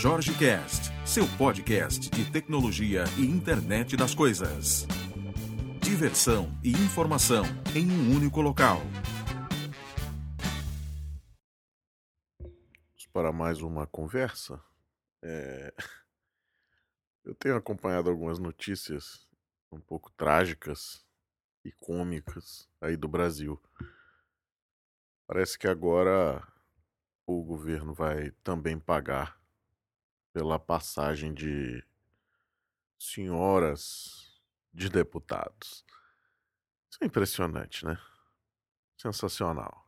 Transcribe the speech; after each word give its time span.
Jorge 0.00 0.32
Cast, 0.38 0.92
seu 1.04 1.24
podcast 1.36 2.08
de 2.08 2.30
tecnologia 2.30 3.02
e 3.18 3.22
internet 3.22 3.96
das 3.96 4.14
coisas. 4.14 4.86
Diversão 5.82 6.56
e 6.62 6.70
informação 6.70 7.42
em 7.74 7.90
um 7.90 8.14
único 8.14 8.40
local. 8.40 8.80
Para 13.12 13.32
mais 13.32 13.60
uma 13.60 13.88
conversa, 13.88 14.62
é... 15.20 15.74
eu 17.24 17.34
tenho 17.34 17.56
acompanhado 17.56 18.08
algumas 18.08 18.38
notícias 18.38 19.28
um 19.72 19.80
pouco 19.80 20.12
trágicas 20.12 21.04
e 21.64 21.72
cômicas 21.72 22.68
aí 22.80 22.96
do 22.96 23.08
Brasil. 23.08 23.60
Parece 25.26 25.58
que 25.58 25.66
agora 25.66 26.40
o 27.26 27.42
governo 27.42 27.92
vai 27.92 28.30
também 28.44 28.78
pagar 28.78 29.37
pela 30.32 30.58
passagem 30.58 31.32
de 31.32 31.84
senhoras 32.98 34.40
de 34.72 34.88
deputados. 34.88 35.84
Isso 36.90 36.98
é 37.02 37.06
impressionante, 37.06 37.84
né? 37.84 37.98
Sensacional. 38.96 39.86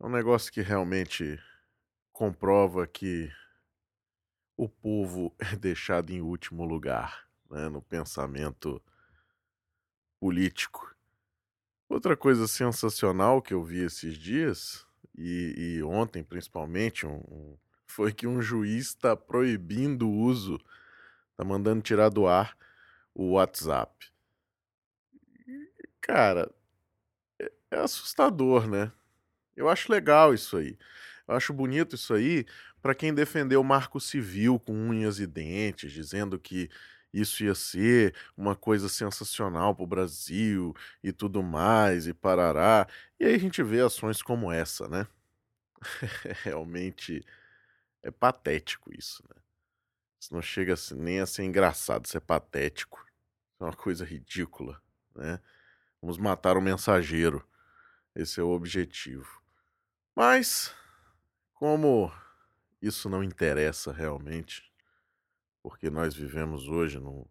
É 0.00 0.06
um 0.06 0.10
negócio 0.10 0.52
que 0.52 0.60
realmente 0.60 1.38
comprova 2.12 2.86
que 2.86 3.30
o 4.56 4.68
povo 4.68 5.34
é 5.38 5.56
deixado 5.56 6.10
em 6.10 6.20
último 6.20 6.64
lugar 6.64 7.26
né, 7.50 7.68
no 7.68 7.80
pensamento 7.80 8.82
político. 10.18 10.94
Outra 11.88 12.16
coisa 12.16 12.46
sensacional 12.46 13.42
que 13.42 13.54
eu 13.54 13.64
vi 13.64 13.80
esses 13.82 14.16
dias, 14.16 14.86
e, 15.16 15.76
e 15.78 15.82
ontem 15.82 16.22
principalmente, 16.22 17.06
um, 17.06 17.16
um, 17.16 17.58
foi 17.90 18.12
que 18.12 18.26
um 18.26 18.40
juiz 18.40 18.88
está 18.88 19.16
proibindo 19.16 20.08
o 20.08 20.16
uso, 20.16 20.60
está 21.32 21.44
mandando 21.44 21.82
tirar 21.82 22.08
do 22.08 22.26
ar 22.26 22.56
o 23.14 23.32
WhatsApp. 23.32 24.10
Cara, 26.00 26.50
é, 27.38 27.52
é 27.72 27.78
assustador, 27.78 28.68
né? 28.68 28.92
Eu 29.56 29.68
acho 29.68 29.90
legal 29.92 30.32
isso 30.32 30.56
aí. 30.56 30.78
Eu 31.26 31.34
acho 31.34 31.52
bonito 31.52 31.96
isso 31.96 32.14
aí 32.14 32.46
para 32.80 32.94
quem 32.94 33.12
defendeu 33.12 33.60
o 33.60 33.64
marco 33.64 34.00
civil 34.00 34.58
com 34.58 34.72
unhas 34.72 35.18
e 35.18 35.26
dentes, 35.26 35.92
dizendo 35.92 36.38
que 36.38 36.70
isso 37.12 37.42
ia 37.44 37.54
ser 37.54 38.14
uma 38.36 38.54
coisa 38.54 38.88
sensacional 38.88 39.74
para 39.74 39.84
o 39.84 39.86
Brasil 39.86 40.74
e 41.02 41.12
tudo 41.12 41.42
mais, 41.42 42.06
e 42.06 42.14
parará. 42.14 42.86
E 43.18 43.24
aí 43.24 43.34
a 43.34 43.38
gente 43.38 43.62
vê 43.62 43.80
ações 43.80 44.22
como 44.22 44.50
essa, 44.50 44.88
né? 44.88 45.06
Realmente 46.44 47.24
é 48.02 48.10
patético 48.10 48.90
isso, 48.92 49.22
né? 49.28 49.40
Isso 50.20 50.34
não 50.34 50.42
chega 50.42 50.74
nem 50.96 51.20
a 51.20 51.26
ser 51.26 51.44
engraçado, 51.44 52.04
isso 52.04 52.16
é 52.16 52.20
patético. 52.20 52.98
Isso 53.54 53.62
é 53.62 53.64
uma 53.64 53.76
coisa 53.76 54.04
ridícula, 54.04 54.80
né? 55.14 55.40
Vamos 56.00 56.18
matar 56.18 56.56
o 56.56 56.62
mensageiro. 56.62 57.46
Esse 58.14 58.40
é 58.40 58.42
o 58.42 58.50
objetivo. 58.50 59.40
Mas, 60.14 60.74
como 61.54 62.12
isso 62.82 63.08
não 63.08 63.22
interessa 63.22 63.92
realmente, 63.92 64.70
porque 65.62 65.90
nós 65.90 66.14
vivemos 66.14 66.68
hoje 66.68 66.98
num, 66.98 67.26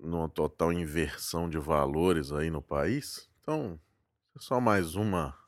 numa 0.00 0.28
total 0.28 0.72
inversão 0.72 1.48
de 1.48 1.58
valores 1.58 2.32
aí 2.32 2.50
no 2.50 2.62
país. 2.62 3.30
Então, 3.40 3.80
é 4.36 4.40
só 4.40 4.60
mais 4.60 4.94
uma 4.94 5.38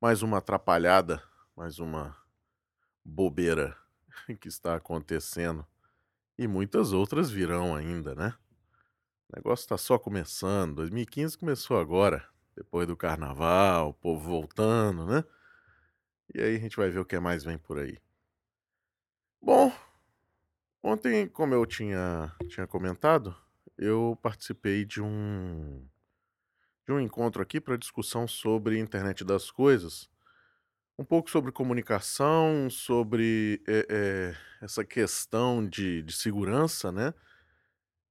mais 0.00 0.22
uma 0.22 0.38
atrapalhada, 0.38 1.20
mais 1.56 1.80
uma 1.80 2.16
bobeira 3.08 3.76
que 4.40 4.48
está 4.48 4.76
acontecendo 4.76 5.66
e 6.38 6.46
muitas 6.46 6.92
outras 6.92 7.30
virão 7.30 7.74
ainda, 7.74 8.14
né? 8.14 8.34
O 9.28 9.36
negócio 9.36 9.64
está 9.64 9.76
só 9.76 9.98
começando. 9.98 10.76
2015 10.76 11.36
começou 11.36 11.78
agora, 11.78 12.26
depois 12.54 12.86
do 12.86 12.96
carnaval, 12.96 13.90
o 13.90 13.94
povo 13.94 14.24
voltando, 14.24 15.06
né? 15.06 15.24
E 16.34 16.40
aí 16.40 16.56
a 16.56 16.58
gente 16.58 16.76
vai 16.76 16.90
ver 16.90 17.00
o 17.00 17.04
que 17.04 17.18
mais 17.18 17.44
vem 17.44 17.58
por 17.58 17.78
aí. 17.78 17.98
Bom, 19.40 19.72
Ontem, 20.82 21.28
como 21.28 21.54
eu 21.54 21.66
tinha, 21.66 22.32
tinha 22.48 22.66
comentado, 22.66 23.36
eu 23.76 24.16
participei 24.22 24.84
de 24.84 25.02
um 25.02 25.84
de 26.86 26.92
um 26.92 27.00
encontro 27.00 27.42
aqui 27.42 27.60
para 27.60 27.76
discussão 27.76 28.26
sobre 28.26 28.78
internet 28.78 29.22
das 29.22 29.50
coisas, 29.50 30.08
um 30.98 31.04
pouco 31.04 31.30
sobre 31.30 31.52
comunicação, 31.52 32.68
sobre 32.68 33.62
é, 33.68 33.86
é, 33.88 34.36
essa 34.60 34.84
questão 34.84 35.64
de, 35.64 36.02
de 36.02 36.12
segurança, 36.12 36.90
né? 36.90 37.14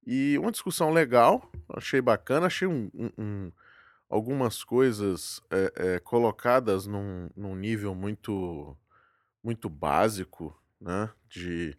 E 0.06 0.38
uma 0.38 0.50
discussão 0.50 0.90
legal, 0.90 1.52
achei 1.68 2.00
bacana, 2.00 2.46
achei 2.46 2.66
um, 2.66 2.90
um, 2.94 3.10
um, 3.18 3.52
algumas 4.08 4.64
coisas 4.64 5.42
é, 5.50 5.98
colocadas 6.00 6.86
num, 6.86 7.28
num 7.36 7.54
nível 7.54 7.94
muito 7.94 8.74
muito 9.44 9.68
básico, 9.68 10.58
né? 10.80 11.10
De 11.28 11.76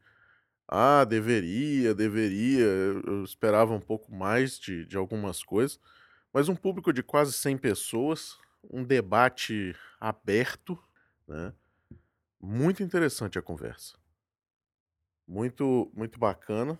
ah, 0.67 1.03
deveria, 1.03 1.95
deveria. 1.95 2.65
Eu 2.65 3.23
esperava 3.23 3.73
um 3.73 3.81
pouco 3.81 4.13
mais 4.13 4.59
de, 4.59 4.85
de 4.85 4.95
algumas 4.95 5.43
coisas. 5.43 5.79
Mas 6.31 6.47
um 6.47 6.55
público 6.55 6.93
de 6.93 7.01
quase 7.01 7.33
100 7.33 7.57
pessoas, 7.57 8.37
um 8.69 8.83
debate 8.83 9.75
aberto, 9.99 10.77
né? 11.29 11.53
Muito 12.41 12.83
interessante 12.83 13.39
a 13.39 13.41
conversa. 13.41 13.97
Muito, 15.27 15.91
muito 15.93 16.19
bacana. 16.19 16.79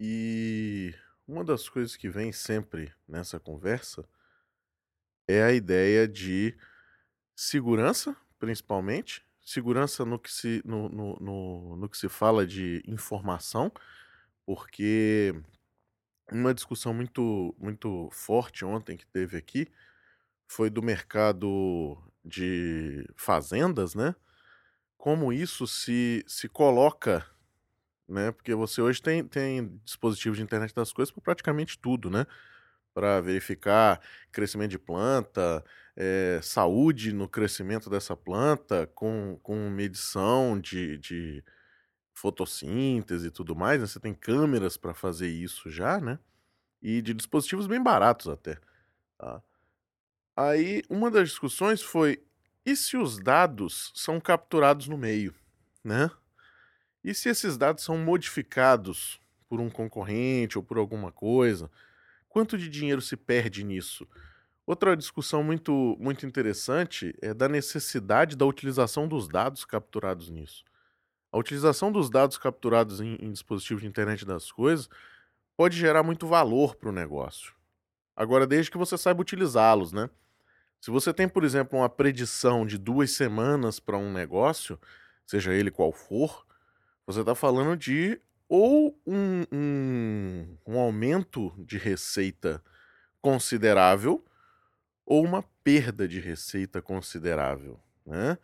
E 0.00 0.94
uma 1.26 1.44
das 1.44 1.68
coisas 1.68 1.96
que 1.96 2.08
vem 2.08 2.32
sempre 2.32 2.94
nessa 3.08 3.40
conversa 3.40 4.08
é 5.28 5.42
a 5.42 5.52
ideia 5.52 6.06
de 6.06 6.56
segurança, 7.36 8.16
principalmente, 8.38 9.24
segurança 9.40 10.04
no 10.04 10.18
que 10.18 10.32
se, 10.32 10.62
no, 10.64 10.88
no, 10.88 11.16
no, 11.20 11.76
no 11.76 11.88
que 11.88 11.98
se 11.98 12.08
fala 12.08 12.46
de 12.46 12.82
informação, 12.86 13.72
porque 14.46 15.34
uma 16.32 16.54
discussão 16.54 16.94
muito, 16.94 17.54
muito 17.58 18.08
forte 18.12 18.64
ontem 18.64 18.96
que 18.96 19.06
teve 19.06 19.36
aqui 19.36 19.68
foi 20.48 20.70
do 20.70 20.82
mercado 20.82 21.98
de 22.24 23.06
fazendas, 23.16 23.94
né? 23.94 24.14
Como 24.96 25.32
isso 25.32 25.66
se, 25.66 26.24
se 26.26 26.48
coloca, 26.48 27.26
né? 28.08 28.32
Porque 28.32 28.54
você 28.54 28.80
hoje 28.80 29.02
tem, 29.02 29.24
tem 29.26 29.80
dispositivos 29.84 30.38
de 30.38 30.44
internet 30.44 30.74
das 30.74 30.92
coisas 30.92 31.12
para 31.12 31.22
praticamente 31.22 31.78
tudo, 31.78 32.10
né? 32.10 32.26
Para 32.94 33.20
verificar 33.20 34.00
crescimento 34.32 34.70
de 34.70 34.78
planta, 34.78 35.64
é, 35.96 36.40
saúde 36.42 37.12
no 37.12 37.28
crescimento 37.28 37.90
dessa 37.90 38.16
planta, 38.16 38.86
com, 38.94 39.38
com 39.42 39.68
medição 39.70 40.60
de, 40.60 40.98
de 40.98 41.44
fotossíntese 42.14 43.26
e 43.28 43.30
tudo 43.30 43.54
mais. 43.56 43.80
Né? 43.80 43.86
Você 43.86 44.00
tem 44.00 44.14
câmeras 44.14 44.76
para 44.76 44.94
fazer 44.94 45.28
isso 45.28 45.70
já, 45.70 46.00
né? 46.00 46.18
E 46.82 47.02
de 47.02 47.14
dispositivos 47.14 47.66
bem 47.66 47.82
baratos 47.82 48.28
até. 48.28 48.58
Tá? 49.18 49.42
Aí, 50.36 50.82
uma 50.88 51.10
das 51.10 51.28
discussões 51.30 51.82
foi: 51.82 52.22
e 52.66 52.74
se 52.74 52.96
os 52.96 53.18
dados 53.18 53.92
são 53.94 54.20
capturados 54.20 54.88
no 54.88 54.98
meio, 54.98 55.34
né? 55.82 56.10
E 57.02 57.14
se 57.14 57.28
esses 57.28 57.56
dados 57.56 57.84
são 57.84 57.98
modificados 57.98 59.20
por 59.48 59.60
um 59.60 59.68
concorrente 59.70 60.56
ou 60.58 60.64
por 60.64 60.78
alguma 60.78 61.12
coisa? 61.12 61.70
Quanto 62.28 62.58
de 62.58 62.68
dinheiro 62.68 63.00
se 63.02 63.16
perde 63.16 63.62
nisso? 63.62 64.08
Outra 64.66 64.96
discussão 64.96 65.42
muito, 65.44 65.96
muito 66.00 66.26
interessante 66.26 67.14
é 67.20 67.34
da 67.34 67.48
necessidade 67.48 68.34
da 68.36 68.46
utilização 68.46 69.06
dos 69.06 69.28
dados 69.28 69.64
capturados 69.64 70.30
nisso. 70.30 70.64
A 71.30 71.38
utilização 71.38 71.92
dos 71.92 72.08
dados 72.08 72.38
capturados 72.38 73.00
em, 73.00 73.16
em 73.20 73.30
dispositivos 73.30 73.82
de 73.82 73.88
internet 73.88 74.24
das 74.24 74.50
coisas 74.50 74.88
pode 75.56 75.76
gerar 75.76 76.02
muito 76.02 76.26
valor 76.26 76.76
para 76.76 76.88
o 76.88 76.92
negócio. 76.92 77.54
Agora, 78.16 78.46
desde 78.46 78.70
que 78.70 78.78
você 78.78 78.96
saiba 78.96 79.20
utilizá-los, 79.20 79.92
né? 79.92 80.08
Se 80.84 80.90
você 80.90 81.14
tem, 81.14 81.26
por 81.26 81.44
exemplo, 81.44 81.78
uma 81.78 81.88
predição 81.88 82.66
de 82.66 82.76
duas 82.76 83.12
semanas 83.12 83.80
para 83.80 83.96
um 83.96 84.12
negócio, 84.12 84.78
seja 85.24 85.54
ele 85.54 85.70
qual 85.70 85.90
for, 85.90 86.46
você 87.06 87.20
está 87.20 87.34
falando 87.34 87.74
de 87.74 88.20
ou 88.46 88.94
um, 89.06 89.46
um, 89.50 90.58
um 90.66 90.78
aumento 90.78 91.54
de 91.56 91.78
receita 91.78 92.62
considerável 93.22 94.22
ou 95.06 95.24
uma 95.24 95.42
perda 95.64 96.06
de 96.06 96.20
receita 96.20 96.82
considerável, 96.82 97.80
né? 98.04 98.36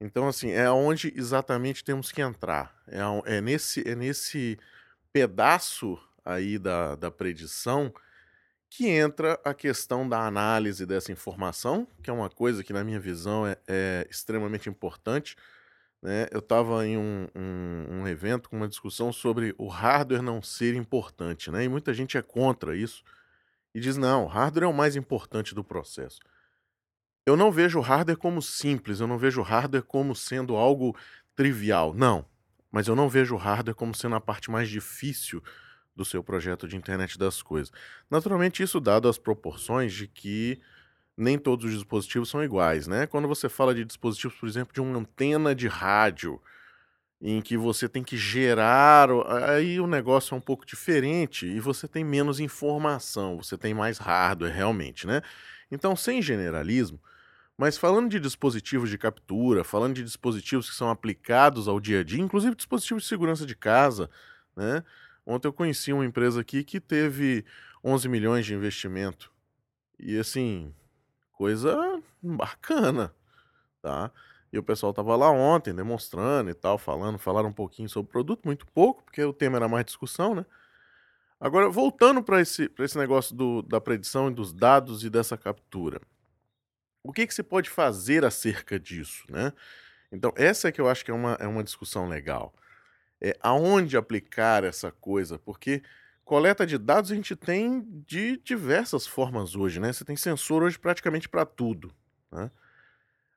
Então, 0.00 0.26
assim, 0.26 0.50
é 0.50 0.68
onde 0.68 1.14
exatamente 1.16 1.84
temos 1.84 2.10
que 2.10 2.20
entrar. 2.20 2.74
É, 2.88 3.36
é, 3.36 3.40
nesse, 3.40 3.88
é 3.88 3.94
nesse 3.94 4.58
pedaço 5.12 5.96
aí 6.24 6.58
da, 6.58 6.96
da 6.96 7.12
predição 7.12 7.94
que 8.68 8.88
entra 8.88 9.40
a 9.44 9.54
questão 9.54 10.08
da 10.08 10.26
análise 10.26 10.84
dessa 10.84 11.12
informação, 11.12 11.86
que 12.02 12.10
é 12.10 12.12
uma 12.12 12.28
coisa 12.28 12.62
que, 12.62 12.72
na 12.72 12.84
minha 12.84 13.00
visão, 13.00 13.46
é, 13.46 13.56
é 13.66 14.06
extremamente 14.10 14.68
importante. 14.68 15.36
né, 16.02 16.26
eu 16.30 16.40
estava 16.40 16.86
em 16.86 16.96
um, 16.96 17.28
um, 17.34 18.00
um, 18.00 18.08
evento 18.08 18.48
com 18.50 18.56
uma 18.56 18.68
discussão 18.68 19.12
sobre 19.12 19.54
o 19.58 19.68
hardware 19.68 20.22
não 20.22 20.42
ser 20.42 20.74
importante, 20.74 21.50
né? 21.50 21.64
E 21.64 21.68
muita 21.68 21.94
gente 21.94 22.18
é 22.18 22.22
contra 22.22 22.76
isso 22.76 23.02
e 23.74 23.80
diz: 23.80 23.96
não, 23.96 24.24
o 24.24 24.28
hardware 24.28 24.64
é 24.64 24.68
o 24.68 24.74
mais 24.74 24.96
importante 24.96 25.54
do 25.54 25.64
processo. 25.64 26.20
Eu 27.26 27.36
não 27.36 27.50
vejo 27.50 27.78
o 27.78 27.82
hardware 27.82 28.18
como 28.18 28.40
simples, 28.40 29.00
eu 29.00 29.06
não 29.06 29.18
vejo 29.18 29.40
o 29.40 29.44
hardware 29.44 29.82
como 29.82 30.14
sendo 30.14 30.54
algo 30.56 30.96
trivial. 31.34 31.92
Não. 31.94 32.24
Mas 32.70 32.88
eu 32.88 32.94
não 32.94 33.08
vejo 33.08 33.34
o 33.34 33.38
hardware 33.38 33.74
como 33.74 33.94
sendo 33.94 34.16
a 34.16 34.20
parte 34.20 34.50
mais 34.50 34.68
difícil 34.68 35.42
do 35.96 36.04
seu 36.04 36.22
projeto 36.22 36.68
de 36.68 36.76
internet 36.76 37.18
das 37.18 37.42
coisas. 37.42 37.72
Naturalmente, 38.10 38.62
isso 38.62 38.80
dado 38.80 39.08
as 39.08 39.18
proporções 39.18 39.92
de 39.92 40.06
que 40.06 40.60
nem 41.16 41.38
todos 41.38 41.66
os 41.66 41.72
dispositivos 41.74 42.28
são 42.30 42.44
iguais, 42.44 42.86
né? 42.86 43.06
Quando 43.06 43.28
você 43.28 43.48
fala 43.48 43.74
de 43.74 43.84
dispositivos, 43.84 44.36
por 44.38 44.48
exemplo, 44.48 44.74
de 44.74 44.80
uma 44.80 44.98
antena 44.98 45.54
de 45.54 45.68
rádio, 45.68 46.40
em 47.20 47.40
que 47.40 47.56
você 47.56 47.88
tem 47.88 48.02
que 48.04 48.16
gerar, 48.16 49.08
aí 49.50 49.80
o 49.80 49.86
negócio 49.86 50.34
é 50.34 50.38
um 50.38 50.40
pouco 50.40 50.66
diferente 50.66 51.46
e 51.46 51.58
você 51.60 51.88
tem 51.88 52.04
menos 52.04 52.40
informação, 52.40 53.38
você 53.42 53.56
tem 53.56 53.72
mais 53.72 53.98
hardware 53.98 54.52
realmente, 54.54 55.06
né? 55.06 55.22
Então, 55.70 55.96
sem 55.96 56.20
generalismo, 56.20 57.00
mas 57.58 57.78
falando 57.78 58.10
de 58.10 58.20
dispositivos 58.20 58.90
de 58.90 58.98
captura, 58.98 59.64
falando 59.64 59.94
de 59.96 60.04
dispositivos 60.04 60.70
que 60.70 60.76
são 60.76 60.90
aplicados 60.90 61.68
ao 61.68 61.80
dia 61.80 62.00
a 62.00 62.04
dia, 62.04 62.22
inclusive 62.22 62.54
dispositivos 62.56 63.04
de 63.04 63.08
segurança 63.08 63.46
de 63.46 63.56
casa, 63.56 64.10
né? 64.56 64.82
Ontem 65.26 65.48
eu 65.48 65.52
conheci 65.52 65.92
uma 65.92 66.06
empresa 66.06 66.40
aqui 66.40 66.62
que 66.62 66.80
teve 66.80 67.44
11 67.82 68.08
milhões 68.08 68.46
de 68.46 68.54
investimento. 68.54 69.32
E 69.98 70.16
assim, 70.16 70.72
coisa 71.32 71.76
bacana, 72.22 73.12
tá? 73.82 74.12
E 74.52 74.58
o 74.58 74.62
pessoal 74.62 74.94
tava 74.94 75.16
lá 75.16 75.30
ontem 75.30 75.74
demonstrando 75.74 76.48
e 76.48 76.54
tal, 76.54 76.78
falando, 76.78 77.18
falaram 77.18 77.48
um 77.48 77.52
pouquinho 77.52 77.88
sobre 77.88 78.08
o 78.08 78.12
produto, 78.12 78.44
muito 78.44 78.66
pouco, 78.68 79.02
porque 79.02 79.22
o 79.22 79.32
tema 79.32 79.56
era 79.56 79.68
mais 79.68 79.84
discussão, 79.84 80.34
né? 80.34 80.46
Agora, 81.38 81.68
voltando 81.68 82.22
para 82.22 82.40
esse, 82.40 82.70
esse 82.78 82.96
negócio 82.96 83.34
do, 83.34 83.62
da 83.62 83.80
predição 83.80 84.30
e 84.30 84.34
dos 84.34 84.52
dados 84.52 85.04
e 85.04 85.10
dessa 85.10 85.36
captura. 85.36 86.00
O 87.02 87.12
que, 87.12 87.26
que 87.26 87.34
se 87.34 87.42
pode 87.42 87.68
fazer 87.68 88.24
acerca 88.24 88.80
disso, 88.80 89.24
né? 89.28 89.52
Então, 90.10 90.32
essa 90.36 90.68
é 90.68 90.72
que 90.72 90.80
eu 90.80 90.88
acho 90.88 91.04
que 91.04 91.10
é 91.10 91.14
uma, 91.14 91.34
é 91.34 91.46
uma 91.46 91.64
discussão 91.64 92.08
legal. 92.08 92.54
É 93.20 93.36
aonde 93.40 93.96
aplicar 93.96 94.62
essa 94.64 94.92
coisa, 94.92 95.38
porque 95.38 95.82
coleta 96.24 96.66
de 96.66 96.76
dados 96.76 97.10
a 97.10 97.14
gente 97.14 97.34
tem 97.34 97.82
de 98.06 98.36
diversas 98.38 99.06
formas 99.06 99.54
hoje, 99.54 99.80
né? 99.80 99.92
Você 99.92 100.04
tem 100.04 100.16
sensor 100.16 100.62
hoje 100.62 100.78
praticamente 100.78 101.28
para 101.28 101.46
tudo, 101.46 101.94
né? 102.30 102.50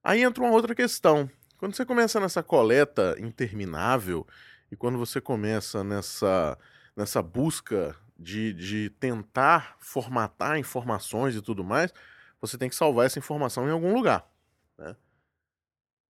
Aí 0.04 0.24
entra 0.24 0.44
uma 0.44 0.52
outra 0.52 0.74
questão. 0.74 1.30
Quando 1.58 1.76
você 1.76 1.86
começa 1.86 2.20
nessa 2.20 2.42
coleta 2.42 3.16
interminável 3.20 4.26
e 4.72 4.76
quando 4.76 4.98
você 4.98 5.20
começa 5.20 5.84
nessa, 5.84 6.58
nessa 6.96 7.22
busca 7.22 7.96
de, 8.18 8.54
de 8.54 8.90
tentar 8.92 9.76
formatar 9.80 10.58
informações 10.58 11.36
e 11.36 11.42
tudo 11.42 11.64
mais, 11.64 11.94
você 12.42 12.58
tem 12.58 12.70
que 12.70 12.76
salvar 12.76 13.06
essa 13.06 13.20
informação 13.20 13.68
em 13.68 13.72
algum 13.72 13.94
lugar. 13.94 14.30
Né? 14.78 14.96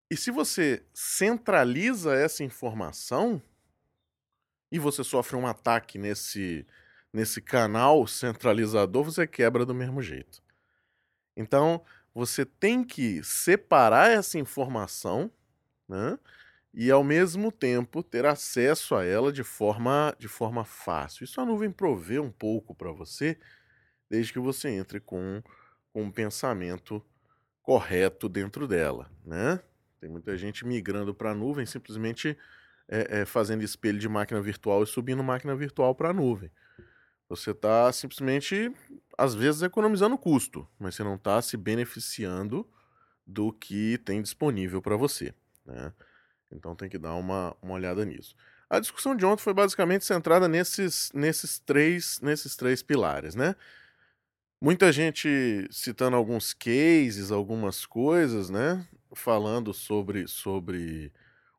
E 0.09 0.15
se 0.15 0.31
você 0.31 0.83
centraliza 0.93 2.13
essa 2.13 2.43
informação 2.43 3.41
e 4.71 4.79
você 4.79 5.03
sofre 5.03 5.35
um 5.35 5.47
ataque 5.47 5.97
nesse, 5.97 6.65
nesse 7.13 7.41
canal 7.41 8.05
centralizador, 8.07 9.03
você 9.03 9.27
quebra 9.27 9.65
do 9.65 9.73
mesmo 9.75 10.01
jeito. 10.01 10.41
Então, 11.35 11.83
você 12.13 12.45
tem 12.45 12.83
que 12.83 13.23
separar 13.23 14.11
essa 14.11 14.37
informação 14.37 15.31
né, 15.87 16.17
e, 16.73 16.91
ao 16.91 17.03
mesmo 17.03 17.51
tempo, 17.51 18.03
ter 18.03 18.25
acesso 18.25 18.95
a 18.95 19.05
ela 19.05 19.31
de 19.31 19.43
forma, 19.43 20.15
de 20.19 20.27
forma 20.27 20.65
fácil. 20.65 21.23
Isso 21.23 21.41
a 21.41 21.45
nuvem 21.45 21.71
provê 21.71 22.19
um 22.19 22.31
pouco 22.31 22.75
para 22.75 22.91
você, 22.91 23.37
desde 24.09 24.33
que 24.33 24.39
você 24.39 24.69
entre 24.69 24.99
com 24.99 25.41
com 25.93 26.03
um 26.03 26.11
pensamento 26.11 27.03
correto 27.61 28.29
dentro 28.29 28.67
dela, 28.67 29.11
né? 29.25 29.59
Tem 29.99 30.09
muita 30.09 30.37
gente 30.37 30.65
migrando 30.65 31.13
para 31.13 31.31
a 31.31 31.35
nuvem 31.35 31.65
simplesmente 31.65 32.37
é, 32.89 33.21
é, 33.21 33.25
fazendo 33.25 33.63
espelho 33.63 33.99
de 33.99 34.09
máquina 34.09 34.41
virtual 34.41 34.83
e 34.83 34.87
subindo 34.87 35.23
máquina 35.23 35.55
virtual 35.55 35.93
para 35.93 36.09
a 36.09 36.13
nuvem. 36.13 36.51
Você 37.29 37.51
está 37.51 37.91
simplesmente, 37.93 38.73
às 39.15 39.35
vezes, 39.35 39.61
economizando 39.61 40.17
custo, 40.17 40.67
mas 40.79 40.95
você 40.95 41.03
não 41.03 41.13
está 41.13 41.39
se 41.43 41.55
beneficiando 41.55 42.67
do 43.25 43.53
que 43.53 43.99
tem 43.99 44.19
disponível 44.19 44.81
para 44.81 44.97
você. 44.97 45.33
Né? 45.63 45.93
Então 46.51 46.75
tem 46.75 46.89
que 46.89 46.97
dar 46.97 47.13
uma, 47.13 47.55
uma 47.61 47.75
olhada 47.75 48.03
nisso. 48.03 48.35
A 48.67 48.79
discussão 48.79 49.15
de 49.15 49.23
ontem 49.25 49.43
foi 49.43 49.53
basicamente 49.53 50.03
centrada 50.03 50.47
nesses, 50.47 51.11
nesses, 51.13 51.59
três, 51.59 52.19
nesses 52.21 52.55
três 52.55 52.81
pilares, 52.81 53.35
né? 53.35 53.55
Muita 54.61 54.91
gente 54.91 55.67
citando 55.71 56.17
alguns 56.17 56.53
cases, 56.53 57.31
algumas 57.31 57.85
coisas, 57.85 58.49
né? 58.49 58.85
Falando 59.15 59.73
sobre, 59.73 60.27
sobre 60.27 61.11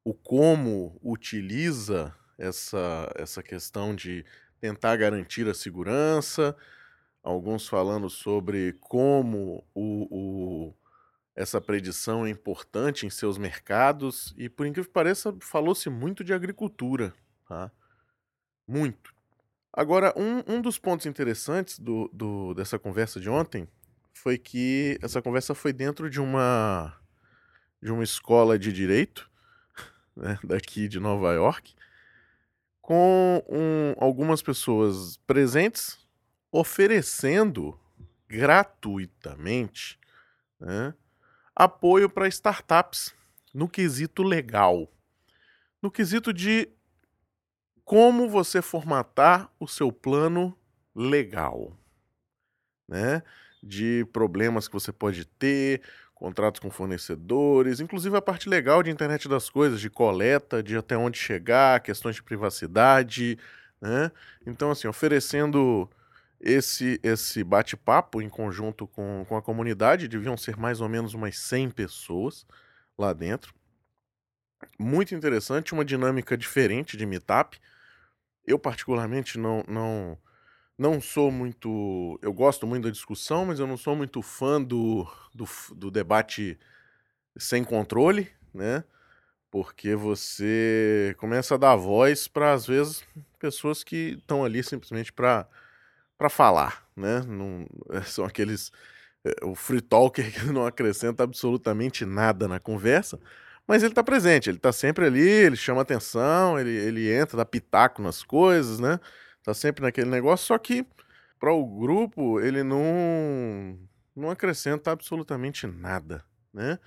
o 0.05 0.15
como 0.15 0.99
utiliza 1.03 2.15
essa, 2.39 3.13
essa 3.17 3.43
questão 3.43 3.95
de 3.95 4.25
tentar 4.61 4.97
garantir 4.97 5.49
a 5.49 5.55
segurança, 5.55 6.57
alguns 7.23 7.69
falando 7.69 8.09
sobre 8.09 8.75
como 8.81 9.65
o, 9.75 10.07
o, 10.11 10.75
essa 11.35 11.61
predição 11.61 12.27
é 12.27 12.31
importante 12.31 13.07
em 13.07 13.11
seus 13.11 13.39
mercados, 13.39 14.35
e 14.37 14.49
por 14.49 14.67
incrível 14.67 14.89
que 14.89 14.95
pareça, 14.95 15.35
falou-se 15.41 15.89
muito 15.89 16.25
de 16.25 16.33
agricultura, 16.33 17.15
tá? 17.49 17.71
Muito. 18.67 19.15
Agora, 19.73 20.13
um, 20.17 20.57
um 20.57 20.61
dos 20.61 20.79
pontos 20.79 21.07
interessantes 21.07 21.79
do, 21.79 22.11
do, 22.13 22.55
dessa 22.55 22.79
conversa 22.79 23.21
de 23.21 23.31
ontem 23.31 23.69
foi 24.13 24.37
que 24.37 24.99
essa 25.01 25.23
conversa 25.23 25.55
foi 25.55 25.73
dentro 25.73 26.11
de 26.11 26.21
uma, 26.21 26.99
de 27.83 27.93
uma 27.93 28.03
escola 28.03 28.59
de 28.59 28.73
direito, 28.73 29.30
né, 30.21 30.39
daqui 30.45 30.87
de 30.87 31.01
Nova 31.01 31.33
York, 31.33 31.75
com 32.81 33.43
um, 33.49 33.95
algumas 33.99 34.43
pessoas 34.43 35.17
presentes 35.27 35.99
oferecendo 36.53 37.79
gratuitamente 38.29 39.99
né, 40.59 40.95
apoio 41.55 42.09
para 42.09 42.29
startups 42.29 43.15
no 43.53 43.69
quesito 43.69 44.23
legal, 44.23 44.89
no 45.83 45.91
quesito 45.91 46.33
de 46.33 46.69
como 47.85 48.29
você 48.29 48.63
formatar 48.63 49.51
o 49.59 49.67
seu 49.67 49.91
plano 49.91 50.57
legal, 50.95 51.77
né? 52.87 53.23
De 53.63 54.07
problemas 54.13 54.69
que 54.69 54.75
você 54.75 54.93
pode 54.93 55.25
ter, 55.25 55.83
contratos 56.21 56.61
com 56.61 56.71
fornecedores, 56.71 57.81
inclusive 57.81 58.15
a 58.15 58.21
parte 58.21 58.47
legal 58.47 58.83
de 58.83 58.91
internet 58.91 59.27
das 59.27 59.49
coisas, 59.49 59.81
de 59.81 59.89
coleta, 59.89 60.63
de 60.63 60.77
até 60.77 60.95
onde 60.95 61.19
chegar, 61.19 61.81
questões 61.81 62.15
de 62.17 62.23
privacidade, 62.23 63.39
né? 63.81 64.13
Então, 64.47 64.71
assim, 64.71 64.87
oferecendo 64.87 65.89
esse 66.39 67.01
esse 67.03 67.43
bate-papo 67.43 68.21
em 68.21 68.29
conjunto 68.29 68.87
com, 68.87 69.25
com 69.27 69.35
a 69.35 69.41
comunidade, 69.43 70.09
deviam 70.09 70.37
ser 70.37 70.59
mais 70.59 70.83
ou 70.83 70.91
menos 70.91 71.15
umas 71.15 71.39
100 71.39 71.71
pessoas 71.71 72.47
lá 72.99 73.15
dentro. 73.15 73.55
Muito 74.79 75.15
interessante, 75.15 75.73
uma 75.73 75.87
dinâmica 75.87 76.37
diferente 76.37 76.99
de 76.99 77.07
meetup, 77.07 77.59
eu, 78.47 78.59
particularmente, 78.59 79.39
não, 79.39 79.65
não, 79.67 80.19
não 80.81 80.99
sou 80.99 81.31
muito. 81.31 82.19
Eu 82.23 82.33
gosto 82.33 82.67
muito 82.67 82.85
da 82.85 82.91
discussão, 82.91 83.45
mas 83.45 83.61
eu 83.61 83.67
não 83.67 83.77
sou 83.77 83.95
muito 83.95 84.23
fã 84.23 84.61
do, 84.63 85.07
do, 85.35 85.45
do 85.77 85.91
debate 85.91 86.59
sem 87.37 87.63
controle, 87.63 88.31
né? 88.55 88.83
Porque 89.51 89.95
você 89.95 91.15
começa 91.19 91.57
a 91.57 91.59
dar 91.59 91.77
voz 91.77 92.29
para, 92.29 92.55
às 92.55 92.67
vezes, 92.67 93.05
pessoas 93.39 93.85
que 93.85 94.17
estão 94.19 94.43
ali 94.43 94.63
simplesmente 94.63 95.13
para 95.13 95.47
falar, 96.31 96.89
né? 96.97 97.21
Não, 97.29 97.67
são 98.07 98.25
aqueles. 98.25 98.73
Eh, 99.25 99.45
o 99.45 99.55
free 99.55 99.83
talker 99.83 100.33
que 100.33 100.47
não 100.47 100.65
acrescenta 100.65 101.25
absolutamente 101.25 102.07
nada 102.07 102.49
na 102.49 102.59
conversa 102.59 103.21
mas 103.69 103.85
ele 103.85 103.93
está 103.93 104.03
presente, 104.03 104.51
ele 104.51 104.57
está 104.57 104.73
sempre 104.73 105.07
ali, 105.07 105.21
ele 105.21 105.55
chama 105.55 105.83
atenção, 105.83 106.59
ele, 106.59 106.71
ele 106.71 107.13
entra, 107.13 107.37
dá 107.37 107.45
pitaco 107.45 108.03
nas 108.03 108.21
coisas, 108.25 108.81
né? 108.81 108.99
Tá 109.51 109.55
sempre 109.55 109.83
naquele 109.83 110.09
negócio, 110.09 110.47
só 110.47 110.57
que 110.57 110.87
para 111.41 111.53
o 111.53 111.67
grupo 111.67 112.39
ele 112.39 112.63
não 112.63 113.77
não 114.15 114.31
acrescenta 114.31 114.93
absolutamente 114.93 115.67
nada, 115.67 116.25
né? 116.55 116.79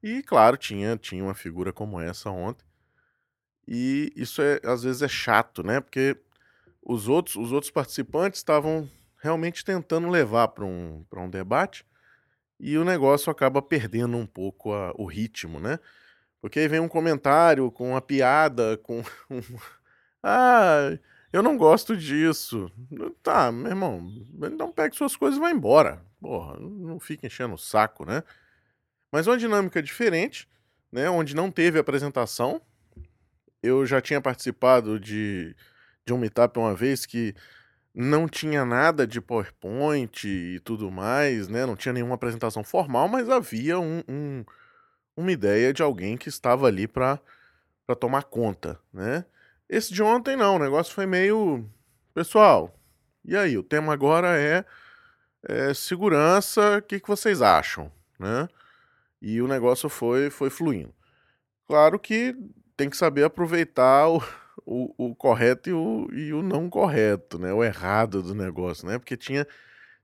E 0.00 0.22
claro, 0.22 0.56
tinha 0.56 0.96
tinha 0.96 1.24
uma 1.24 1.34
figura 1.34 1.72
como 1.72 2.00
essa 2.00 2.30
ontem. 2.30 2.64
E 3.66 4.12
isso 4.14 4.40
é 4.40 4.60
às 4.64 4.84
vezes 4.84 5.02
é 5.02 5.08
chato, 5.08 5.64
né? 5.64 5.80
Porque 5.80 6.16
os 6.80 7.08
outros 7.08 7.34
os 7.34 7.50
outros 7.50 7.72
participantes 7.72 8.38
estavam 8.38 8.88
realmente 9.20 9.64
tentando 9.64 10.08
levar 10.08 10.46
para 10.48 10.64
um 10.64 11.04
para 11.10 11.20
um 11.20 11.28
debate 11.28 11.84
e 12.60 12.78
o 12.78 12.84
negócio 12.84 13.32
acaba 13.32 13.60
perdendo 13.60 14.16
um 14.16 14.26
pouco 14.26 14.72
a, 14.72 14.92
o 14.96 15.06
ritmo, 15.06 15.58
né? 15.60 15.78
Porque 16.40 16.60
aí 16.60 16.68
vem 16.68 16.80
um 16.80 16.88
comentário 16.88 17.70
com 17.72 17.90
uma 17.90 18.02
piada, 18.02 18.78
com 18.78 19.00
um... 19.30 19.42
Ah, 20.22 20.98
eu 21.32 21.42
não 21.42 21.56
gosto 21.56 21.96
disso. 21.96 22.70
Tá, 23.22 23.50
meu 23.50 23.70
irmão, 23.70 24.12
então 24.42 24.70
pegue 24.70 24.94
suas 24.94 25.16
coisas 25.16 25.38
e 25.38 25.40
vai 25.40 25.52
embora. 25.52 26.04
Porra, 26.20 26.58
não 26.60 27.00
fica 27.00 27.26
enchendo 27.26 27.54
o 27.54 27.58
saco, 27.58 28.04
né? 28.04 28.22
Mas 29.10 29.26
uma 29.26 29.36
dinâmica 29.36 29.82
diferente, 29.82 30.48
né? 30.90 31.08
Onde 31.10 31.34
não 31.34 31.50
teve 31.50 31.78
apresentação. 31.78 32.60
Eu 33.62 33.86
já 33.86 34.00
tinha 34.00 34.20
participado 34.20 34.98
de, 35.00 35.56
de 36.04 36.12
um 36.12 36.18
meetup 36.18 36.58
uma 36.58 36.74
vez 36.74 37.06
que 37.06 37.34
não 37.94 38.26
tinha 38.26 38.64
nada 38.64 39.06
de 39.06 39.20
PowerPoint 39.20 40.26
e 40.26 40.60
tudo 40.60 40.90
mais, 40.90 41.48
né? 41.48 41.66
Não 41.66 41.76
tinha 41.76 41.92
nenhuma 41.92 42.14
apresentação 42.14 42.64
formal, 42.64 43.08
mas 43.08 43.28
havia 43.28 43.78
um, 43.78 44.02
um, 44.08 44.44
uma 45.16 45.30
ideia 45.30 45.72
de 45.72 45.82
alguém 45.82 46.16
que 46.16 46.28
estava 46.28 46.66
ali 46.66 46.88
para 46.88 47.20
tomar 48.00 48.24
conta, 48.24 48.80
né? 48.92 49.24
Esse 49.72 49.90
de 49.90 50.02
ontem 50.02 50.36
não, 50.36 50.56
o 50.56 50.58
negócio 50.58 50.92
foi 50.92 51.06
meio. 51.06 51.64
Pessoal, 52.12 52.78
e 53.24 53.34
aí? 53.34 53.56
O 53.56 53.62
tema 53.62 53.94
agora 53.94 54.38
é, 54.38 54.66
é 55.48 55.72
segurança, 55.72 56.76
o 56.76 56.82
que, 56.82 57.00
que 57.00 57.08
vocês 57.08 57.40
acham? 57.40 57.90
Né? 58.18 58.46
E 59.22 59.40
o 59.40 59.48
negócio 59.48 59.88
foi, 59.88 60.28
foi 60.28 60.50
fluindo. 60.50 60.92
Claro 61.66 61.98
que 61.98 62.36
tem 62.76 62.90
que 62.90 62.96
saber 62.98 63.24
aproveitar 63.24 64.10
o, 64.10 64.22
o, 64.66 65.06
o 65.06 65.14
correto 65.14 65.70
e 65.70 65.72
o, 65.72 66.06
e 66.12 66.34
o 66.34 66.42
não 66.42 66.68
correto, 66.68 67.38
né? 67.38 67.50
O 67.54 67.64
errado 67.64 68.22
do 68.22 68.34
negócio, 68.34 68.86
né? 68.86 68.98
Porque 68.98 69.16
tinha, 69.16 69.46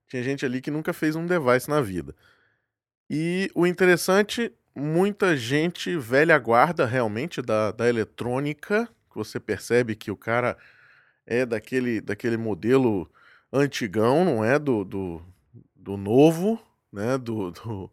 tinha 0.06 0.22
gente 0.22 0.46
ali 0.46 0.62
que 0.62 0.70
nunca 0.70 0.94
fez 0.94 1.14
um 1.14 1.26
device 1.26 1.68
na 1.68 1.82
vida. 1.82 2.16
E 3.10 3.50
o 3.54 3.66
interessante, 3.66 4.50
muita 4.74 5.36
gente 5.36 5.94
velha 5.98 6.38
guarda 6.38 6.86
realmente 6.86 7.42
da, 7.42 7.70
da 7.70 7.86
eletrônica 7.86 8.88
você 9.18 9.40
percebe 9.40 9.96
que 9.96 10.10
o 10.10 10.16
cara 10.16 10.56
é 11.26 11.44
daquele, 11.46 12.00
daquele 12.00 12.36
modelo 12.36 13.10
antigão, 13.52 14.24
não 14.24 14.44
é 14.44 14.58
do, 14.58 14.84
do, 14.84 15.22
do 15.74 15.96
novo, 15.96 16.60
né? 16.92 17.18
Do, 17.18 17.50
do, 17.52 17.90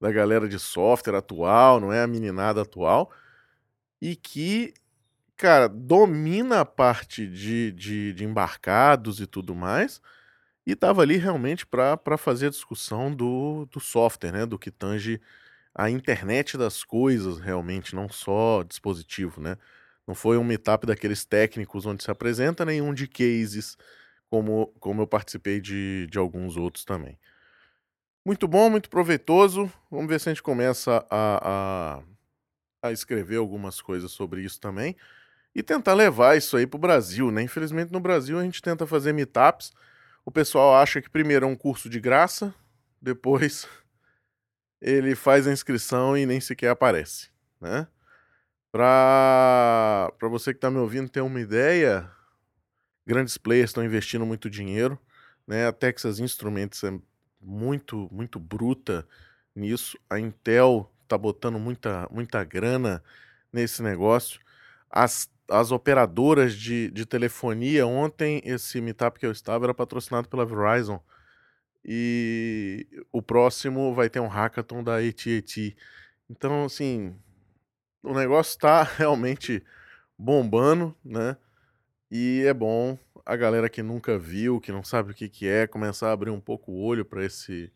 da 0.00 0.10
galera 0.12 0.48
de 0.48 0.58
software 0.58 1.16
atual, 1.16 1.80
não 1.80 1.92
é 1.92 2.02
a 2.02 2.06
meninada 2.06 2.62
atual, 2.62 3.12
e 4.00 4.16
que, 4.16 4.74
cara, 5.36 5.68
domina 5.68 6.60
a 6.60 6.64
parte 6.64 7.26
de, 7.26 7.72
de, 7.72 8.12
de 8.14 8.24
embarcados 8.24 9.20
e 9.20 9.26
tudo 9.26 9.54
mais, 9.54 10.00
e 10.66 10.72
estava 10.72 11.02
ali 11.02 11.16
realmente 11.18 11.66
para 11.66 12.18
fazer 12.18 12.48
a 12.48 12.50
discussão 12.50 13.14
do, 13.14 13.66
do 13.72 13.80
software, 13.80 14.32
né? 14.32 14.46
Do 14.46 14.58
que 14.58 14.70
tange 14.70 15.20
a 15.74 15.90
internet 15.90 16.56
das 16.58 16.84
coisas, 16.84 17.38
realmente, 17.38 17.94
não 17.94 18.08
só 18.08 18.62
dispositivo, 18.62 19.40
né? 19.40 19.56
Não 20.06 20.14
foi 20.14 20.36
um 20.36 20.44
meetup 20.44 20.86
daqueles 20.86 21.24
técnicos 21.24 21.86
onde 21.86 22.02
se 22.02 22.10
apresenta 22.10 22.64
nenhum 22.64 22.92
de 22.92 23.06
cases, 23.06 23.76
como, 24.28 24.68
como 24.80 25.02
eu 25.02 25.06
participei 25.06 25.60
de, 25.60 26.06
de 26.10 26.18
alguns 26.18 26.56
outros 26.56 26.84
também. 26.84 27.18
Muito 28.24 28.46
bom, 28.46 28.70
muito 28.70 28.88
proveitoso. 28.88 29.70
Vamos 29.90 30.08
ver 30.08 30.20
se 30.20 30.28
a 30.28 30.32
gente 30.32 30.42
começa 30.42 31.04
a, 31.10 32.00
a, 32.82 32.88
a 32.88 32.92
escrever 32.92 33.36
algumas 33.36 33.80
coisas 33.80 34.10
sobre 34.12 34.42
isso 34.42 34.60
também 34.60 34.96
e 35.54 35.62
tentar 35.62 35.94
levar 35.94 36.36
isso 36.36 36.56
aí 36.56 36.66
para 36.66 36.78
o 36.78 36.80
Brasil, 36.80 37.30
né? 37.30 37.42
Infelizmente 37.42 37.92
no 37.92 38.00
Brasil 38.00 38.38
a 38.38 38.42
gente 38.42 38.62
tenta 38.62 38.86
fazer 38.86 39.12
meetups. 39.12 39.72
O 40.24 40.30
pessoal 40.30 40.74
acha 40.74 41.02
que 41.02 41.10
primeiro 41.10 41.44
é 41.44 41.48
um 41.48 41.56
curso 41.56 41.88
de 41.88 42.00
graça, 42.00 42.54
depois 43.00 43.66
ele 44.80 45.14
faz 45.14 45.46
a 45.46 45.52
inscrição 45.52 46.16
e 46.16 46.24
nem 46.24 46.40
sequer 46.40 46.70
aparece, 46.70 47.28
né? 47.60 47.86
Para 48.72 50.10
você 50.30 50.52
que 50.54 50.56
está 50.56 50.70
me 50.70 50.78
ouvindo 50.78 51.10
ter 51.10 51.20
uma 51.20 51.38
ideia, 51.38 52.10
grandes 53.06 53.36
players 53.36 53.68
estão 53.68 53.84
investindo 53.84 54.24
muito 54.24 54.48
dinheiro, 54.48 54.98
né? 55.46 55.66
A 55.66 55.72
Texas 55.72 56.18
Instruments 56.18 56.82
é 56.82 56.98
muito, 57.38 58.08
muito 58.10 58.40
bruta 58.40 59.06
nisso. 59.54 59.98
A 60.08 60.18
Intel 60.18 60.90
está 61.02 61.18
botando 61.18 61.58
muita, 61.58 62.08
muita 62.10 62.42
grana 62.44 63.04
nesse 63.52 63.82
negócio. 63.82 64.40
As, 64.90 65.30
as 65.50 65.70
operadoras 65.70 66.54
de, 66.54 66.90
de 66.92 67.04
telefonia, 67.04 67.86
ontem 67.86 68.40
esse 68.42 68.80
meetup 68.80 69.18
que 69.20 69.26
eu 69.26 69.32
estava 69.32 69.66
era 69.66 69.74
patrocinado 69.74 70.28
pela 70.30 70.46
Verizon. 70.46 70.98
E 71.84 72.86
o 73.12 73.20
próximo 73.20 73.94
vai 73.94 74.08
ter 74.08 74.20
um 74.20 74.28
hackathon 74.28 74.82
da 74.82 74.96
AT&T. 74.96 75.76
Então, 76.30 76.64
assim, 76.64 77.14
o 78.02 78.14
negócio 78.14 78.50
está 78.50 78.82
realmente 78.98 79.64
bombando, 80.18 80.96
né? 81.04 81.36
E 82.10 82.44
é 82.46 82.52
bom 82.52 82.98
a 83.24 83.36
galera 83.36 83.70
que 83.70 83.82
nunca 83.82 84.18
viu, 84.18 84.60
que 84.60 84.72
não 84.72 84.84
sabe 84.84 85.12
o 85.12 85.14
que, 85.14 85.28
que 85.28 85.48
é, 85.48 85.66
começar 85.66 86.08
a 86.08 86.12
abrir 86.12 86.30
um 86.30 86.40
pouco 86.40 86.72
o 86.72 86.82
olho 86.82 87.04
para 87.04 87.24
esse 87.24 87.72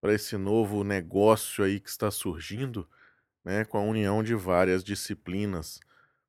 para 0.00 0.14
esse 0.14 0.36
novo 0.36 0.84
negócio 0.84 1.64
aí 1.64 1.80
que 1.80 1.88
está 1.88 2.10
surgindo, 2.10 2.88
né, 3.44 3.64
com 3.64 3.78
a 3.78 3.82
união 3.82 4.22
de 4.22 4.34
várias 4.34 4.84
disciplinas 4.84 5.80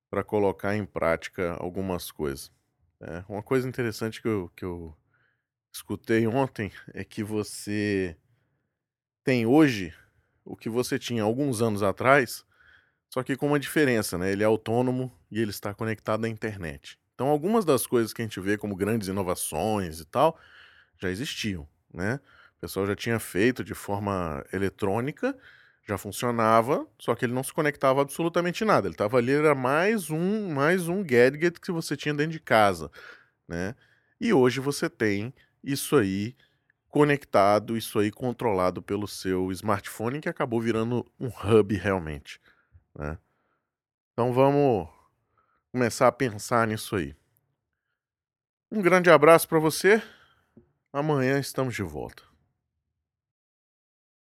para 0.10 0.24
colocar 0.24 0.76
em 0.76 0.86
prática 0.86 1.54
algumas 1.60 2.10
coisas. 2.10 2.52
É, 3.00 3.24
uma 3.30 3.44
coisa 3.44 3.68
interessante 3.68 4.22
que 4.22 4.28
eu, 4.28 4.52
que 4.56 4.66
eu 4.66 4.98
escutei 5.72 6.26
ontem 6.26 6.72
é 6.94 7.04
que 7.04 7.24
você 7.24 8.18
tem 9.24 9.46
hoje 9.46 9.94
o 10.44 10.56
que 10.56 10.70
você 10.70 10.98
tinha 10.98 11.22
alguns 11.22 11.62
anos 11.62 11.84
atrás 11.84 12.46
só 13.10 13.24
que 13.24 13.36
com 13.36 13.48
uma 13.48 13.60
diferença, 13.60 14.18
né? 14.18 14.32
Ele 14.32 14.44
é 14.44 14.46
autônomo 14.46 15.12
e 15.32 15.42
ele 15.42 15.52
está 15.52 15.74
conectado 15.74 16.26
à 16.26 16.30
internet. 16.30 17.00
Então, 17.16 17.28
algumas 17.28 17.66
das 17.66 17.88
coisas 17.88 18.14
que 18.14 18.22
a 18.22 18.26
gente 18.26 18.40
vê 18.40 18.58
como 18.58 18.76
grandes 18.76 19.08
inovações 19.08 20.00
e 20.00 20.06
tal 20.06 20.38
já 21.00 21.10
existiam, 21.10 21.68
né? 21.94 22.20
O 22.58 22.62
pessoal 22.62 22.86
já 22.88 22.96
tinha 22.96 23.20
feito 23.20 23.64
de 23.64 23.74
forma 23.74 24.44
eletrônica, 24.52 25.36
já 25.88 25.98
funcionava, 25.98 26.86
só 27.00 27.16
que 27.16 27.26
ele 27.26 27.34
não 27.34 27.44
se 27.44 27.54
conectava 27.54 28.02
absolutamente 28.02 28.66
nada. 28.66 28.88
Ele 28.88 28.94
estava 28.94 29.18
ali, 29.18 29.32
era 29.32 29.56
mais 29.56 30.10
um, 30.10 30.54
mais 30.54 30.88
um 30.88 31.04
gadget 31.04 31.60
que 31.62 31.72
você 31.72 31.96
tinha 31.96 32.14
dentro 32.14 32.34
de 32.34 32.40
casa, 32.40 32.92
né? 33.48 33.74
E 34.20 34.34
hoje 34.34 34.60
você 34.60 34.90
tem 34.90 35.34
isso 35.64 35.96
aí 35.96 36.36
conectado, 36.90 37.78
isso 37.78 38.00
aí 38.00 38.12
controlado 38.12 38.82
pelo 38.82 39.08
seu 39.08 39.52
smartphone, 39.52 40.20
que 40.20 40.30
acabou 40.30 40.60
virando 40.60 41.06
um 41.20 41.28
hub 41.28 41.76
realmente. 41.76 42.40
Né? 42.98 43.18
Então 44.12 44.34
vamos 44.34 44.89
começar 45.72 46.08
a 46.08 46.12
pensar 46.12 46.68
nisso 46.68 46.96
aí. 46.96 47.16
Um 48.72 48.82
grande 48.82 49.10
abraço 49.10 49.48
para 49.48 49.60
você. 49.60 50.01
Amanhã 50.92 51.39
estamos 51.39 51.75
de 51.75 51.84
volta. 51.84 52.27